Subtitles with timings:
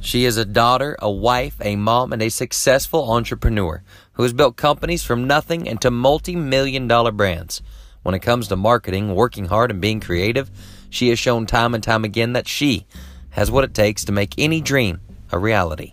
[0.00, 3.82] She is a daughter, a wife, a mom, and a successful entrepreneur
[4.14, 7.60] who has built companies from nothing into multi million dollar brands.
[8.02, 10.50] When it comes to marketing, working hard, and being creative,
[10.88, 12.86] she has shown time and time again that she
[13.30, 15.00] has what it takes to make any dream
[15.30, 15.92] a reality.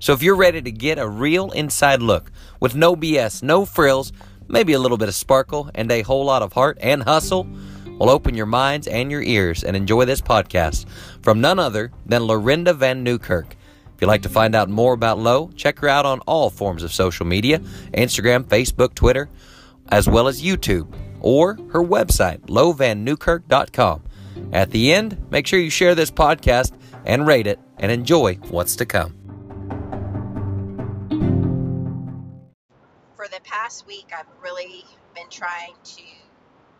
[0.00, 4.12] So if you're ready to get a real inside look with no BS, no frills,
[4.48, 7.46] maybe a little bit of sparkle, and a whole lot of heart and hustle,
[7.98, 10.86] well, open your minds and your ears and enjoy this podcast
[11.22, 13.56] from none other than Lorinda Van Newkirk.
[13.94, 16.82] If you'd like to find out more about Lo, check her out on all forms
[16.82, 17.60] of social media
[17.92, 19.28] Instagram, Facebook, Twitter,
[19.90, 24.02] as well as YouTube, or her website, lovannewkirk.com.
[24.52, 26.72] At the end, make sure you share this podcast
[27.06, 29.14] and rate it and enjoy what's to come.
[33.14, 36.02] For the past week, I've really been trying to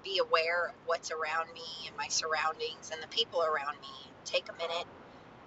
[0.04, 4.10] be aware of what's around me and my surroundings and the people around me.
[4.24, 4.86] Take a minute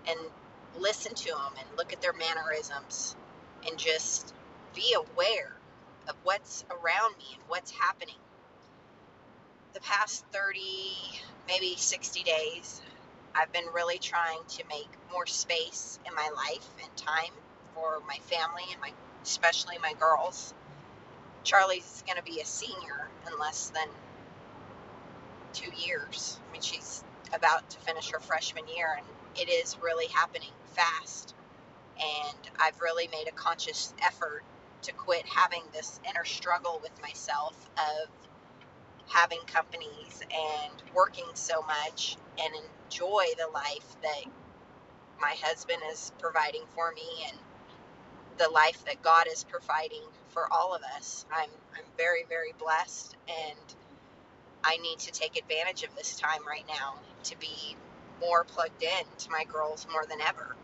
[0.09, 0.19] and
[0.79, 3.15] listen to them and look at their mannerisms
[3.67, 4.33] and just
[4.75, 5.53] be aware
[6.09, 8.15] of what's around me and what's happening.
[9.73, 10.59] The past 30,
[11.47, 12.81] maybe 60 days,
[13.35, 17.33] I've been really trying to make more space in my life and time
[17.75, 18.91] for my family and my
[19.23, 20.53] especially my girls.
[21.43, 23.87] Charlie's going to be a senior in less than
[25.57, 26.39] two years.
[26.47, 29.05] I mean, she's about to finish her freshman year, and
[29.35, 31.33] it is really happening fast.
[31.99, 34.43] And I've really made a conscious effort
[34.83, 38.09] to quit having this inner struggle with myself of
[39.07, 42.53] having companies and working so much and
[42.85, 44.31] enjoy the life that
[45.19, 47.37] my husband is providing for me and
[48.37, 51.25] the life that God is providing for all of us.
[51.31, 53.75] I'm I'm very very blessed and
[54.67, 57.77] I need to take advantage of this time right now to be
[58.19, 60.57] more plugged in to my girls more than ever.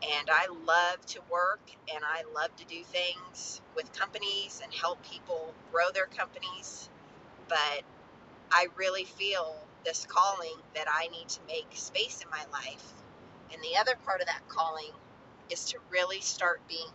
[0.00, 1.60] And I love to work
[1.92, 6.88] and I love to do things with companies and help people grow their companies.
[7.48, 7.82] But
[8.52, 12.92] I really feel this calling that I need to make space in my life.
[13.52, 14.92] And the other part of that calling
[15.50, 16.92] is to really start being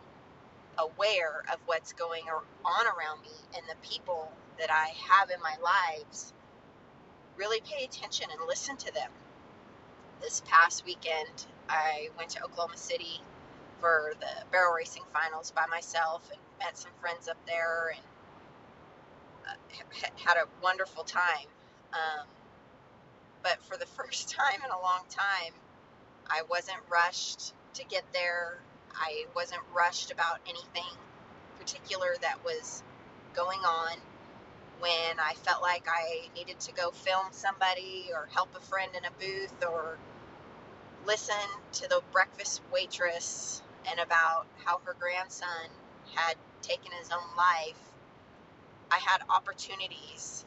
[0.78, 2.24] aware of what's going
[2.64, 6.34] on around me and the people that I have in my lives,
[7.38, 9.10] really pay attention and listen to them.
[10.22, 13.22] This past weekend, I went to Oklahoma City
[13.80, 18.04] for the barrel racing finals by myself and met some friends up there and
[19.48, 21.48] uh, had a wonderful time.
[21.94, 22.26] Um,
[23.44, 25.54] but for the first time in a long time,
[26.30, 28.58] I wasn't rushed to get there.
[28.96, 30.98] I wasn't rushed about anything
[31.60, 32.84] particular that was
[33.36, 33.98] going on
[34.80, 39.06] when I felt like I needed to go film somebody or help a friend in
[39.06, 39.98] a booth or
[41.06, 41.36] listen
[41.74, 45.70] to the breakfast waitress and about how her grandson
[46.16, 47.80] had taken his own life,
[48.92, 50.46] I had opportunities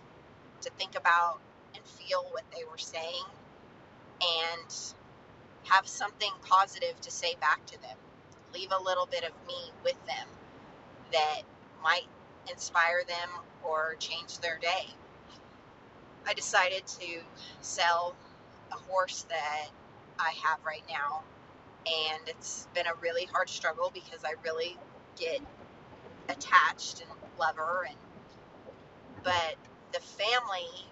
[0.63, 1.41] to think about
[1.75, 3.25] and feel what they were saying
[4.23, 4.95] and
[5.65, 7.97] have something positive to say back to them.
[8.55, 10.29] Leave a little bit of me with them
[11.13, 11.43] that
[11.83, 12.07] might
[12.51, 13.31] inspire them
[13.65, 14.89] or change their day.
[16.27, 17.21] I decided to
[17.61, 18.15] sell
[18.73, 19.69] a horse that
[20.19, 21.23] I have right now,
[21.87, 24.77] and it's been a really hard struggle because I really
[25.19, 25.41] get
[26.29, 27.97] attached and love her and
[29.25, 29.57] but
[29.93, 30.87] the family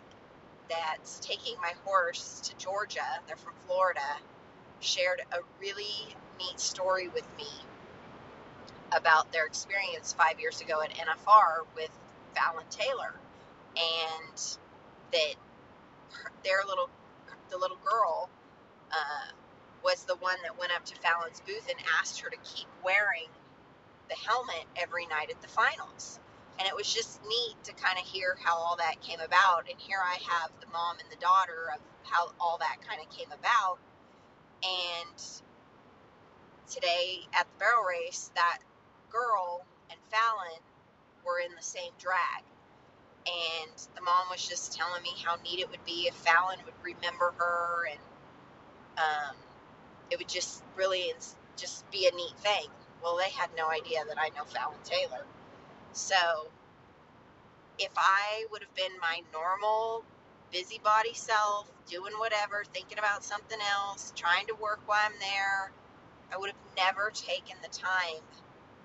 [0.68, 4.00] that's taking my horse to Georgia, they're from Florida,
[4.80, 7.66] shared a really neat story with me
[8.92, 11.90] about their experience five years ago at NFR with
[12.34, 13.14] Fallon Taylor,
[13.76, 14.58] and
[15.12, 15.34] that
[16.12, 16.88] her, their little
[17.50, 18.28] the little girl
[18.92, 19.32] uh,
[19.84, 23.28] was the one that went up to Fallon's booth and asked her to keep wearing
[24.08, 26.18] the helmet every night at the finals.
[26.58, 29.66] And it was just neat to kind of hear how all that came about.
[29.70, 33.08] And here I have the mom and the daughter of how all that kind of
[33.16, 33.78] came about.
[34.64, 35.22] And
[36.68, 38.58] today at the barrel race, that
[39.10, 40.60] girl and Fallon
[41.24, 42.44] were in the same drag.
[43.26, 46.74] And the mom was just telling me how neat it would be if Fallon would
[46.82, 48.00] remember her and
[48.96, 49.36] um,
[50.10, 51.12] it would just really
[51.56, 52.68] just be a neat thing.
[53.02, 55.24] Well, they had no idea that I know Fallon Taylor.
[55.92, 56.16] So
[57.78, 60.04] if I would have been my normal
[60.52, 65.72] busybody self, doing whatever, thinking about something else, trying to work while I'm there,
[66.32, 68.22] I would have never taken the time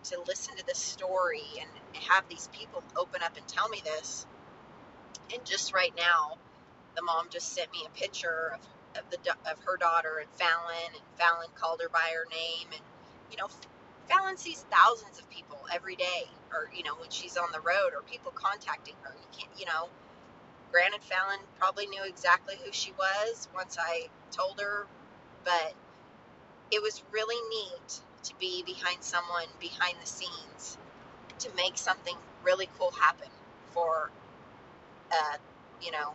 [0.05, 1.69] to listen to this story and
[2.05, 4.25] have these people open up and tell me this.
[5.33, 6.37] And just right now,
[6.95, 8.61] the mom just sent me a picture of
[8.97, 9.17] of the
[9.51, 12.81] of her daughter and Fallon, and Fallon called her by her name, and
[13.31, 13.47] you know,
[14.09, 17.93] Fallon sees thousands of people every day, or you know, when she's on the road,
[17.95, 19.13] or people contacting her.
[19.15, 19.89] You can't, you know.
[20.71, 24.87] Granted, Fallon probably knew exactly who she was once I told her,
[25.45, 25.73] but
[26.71, 30.77] it was really neat to be behind someone behind the scenes
[31.39, 33.27] to make something really cool happen
[33.73, 34.11] for
[35.11, 35.37] a,
[35.83, 36.13] you know,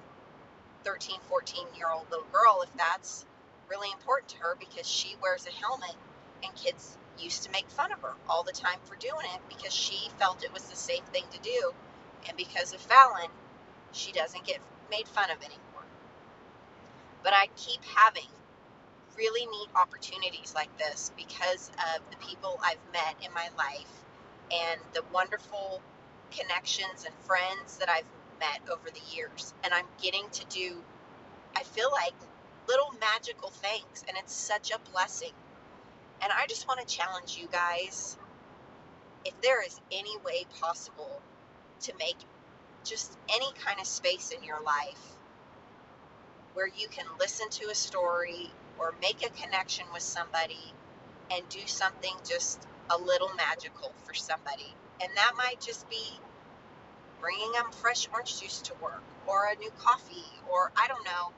[0.85, 3.27] 13, 14 year old little girl if that's
[3.69, 5.95] really important to her because she wears a helmet
[6.43, 9.75] and kids used to make fun of her all the time for doing it because
[9.75, 11.73] she felt it was the safe thing to do.
[12.29, 13.31] And because of Fallon,
[13.93, 14.59] she doesn't get
[14.91, 15.85] made fun of anymore.
[17.23, 18.29] But I keep having
[19.19, 23.91] really neat opportunities like this because of the people I've met in my life
[24.53, 25.83] and the wonderful
[26.31, 28.07] connections and friends that I've
[28.41, 29.53] met over the years.
[29.65, 30.77] And I'm getting to do,
[31.57, 32.15] I feel like,
[32.69, 35.33] little magical things, and it's such a blessing.
[36.23, 38.17] And I just want to challenge you guys
[39.25, 41.21] if there is any way possible
[41.81, 42.17] to make
[42.85, 45.01] just any kind of space in your life
[46.55, 50.73] where you can listen to a story or make a connection with somebody
[51.31, 54.75] and do something just a little magical for somebody.
[55.03, 56.21] And that might just be
[57.21, 61.33] bringing them fresh orange juice to work or a new coffee or I don't know.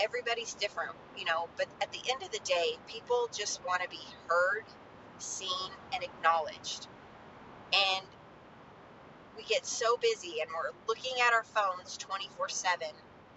[0.00, 3.88] Everybody's different, you know, but at the end of the day, people just want to
[3.88, 4.64] be heard,
[5.18, 6.86] seen, and acknowledged.
[7.72, 8.06] And
[9.36, 12.88] we get so busy and we're looking at our phones 24 7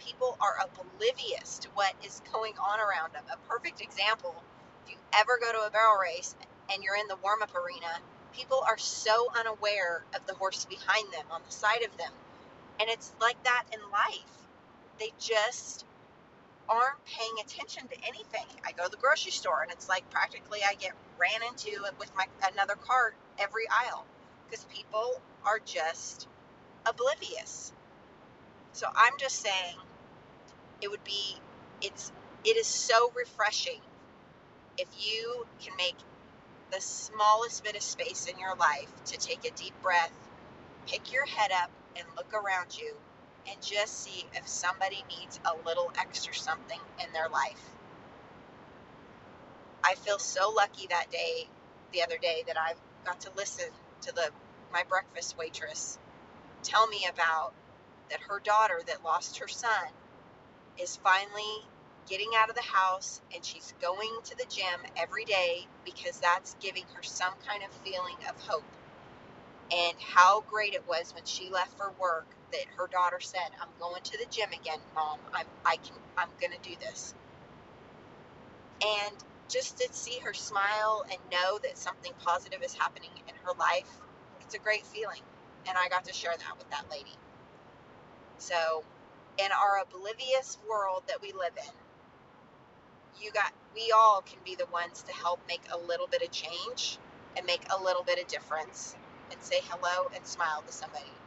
[0.05, 3.23] people are oblivious to what is going on around them.
[3.31, 4.35] A perfect example
[4.85, 6.35] if you ever go to a barrel race
[6.71, 7.99] and you're in the warm up arena,
[8.33, 12.11] people are so unaware of the horse behind them, on the side of them.
[12.79, 14.47] And it's like that in life.
[14.99, 15.85] They just
[16.69, 18.45] aren't paying attention to anything.
[18.65, 22.11] I go to the grocery store and it's like practically I get ran into with
[22.15, 24.05] my another cart every aisle
[24.49, 26.27] because people are just
[26.85, 27.71] oblivious.
[28.73, 29.77] So I'm just saying
[30.83, 31.37] it would be
[31.81, 32.11] it's
[32.45, 33.81] it is so refreshing
[34.77, 35.95] if you can make
[36.71, 40.13] the smallest bit of space in your life to take a deep breath,
[40.87, 42.95] pick your head up and look around you
[43.49, 47.61] and just see if somebody needs a little extra something in their life.
[49.83, 51.47] I feel so lucky that day,
[51.93, 52.73] the other day, that I
[53.05, 53.67] got to listen
[54.01, 54.29] to the
[54.73, 55.99] my breakfast waitress
[56.63, 57.53] tell me about
[58.09, 59.87] that her daughter that lost her son
[60.81, 61.67] is finally
[62.09, 66.55] getting out of the house and she's going to the gym every day because that's
[66.61, 68.65] giving her some kind of feeling of hope.
[69.71, 73.69] And how great it was when she left for work that her daughter said, "I'm
[73.79, 75.19] going to the gym again, mom.
[75.33, 77.15] I'm I can I'm going to do this."
[78.85, 79.15] And
[79.49, 83.89] just to see her smile and know that something positive is happening in her life,
[84.41, 85.21] it's a great feeling.
[85.67, 87.17] And I got to share that with that lady.
[88.37, 88.83] So,
[89.39, 91.73] in our oblivious world that we live in,
[93.23, 96.31] you got we all can be the ones to help make a little bit of
[96.31, 96.99] change
[97.37, 98.95] and make a little bit of difference
[99.31, 101.13] and say hello and smile to somebody.